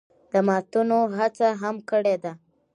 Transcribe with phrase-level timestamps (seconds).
[0.31, 2.33] د ماتونو هڅه هم کړې ده